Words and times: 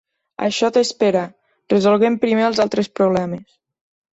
Això 0.45 0.69
té 0.77 0.81
espera: 0.85 1.21
resolguem 1.73 2.17
primer 2.27 2.49
els 2.49 2.63
altres 2.67 2.91
problemes. 3.01 3.45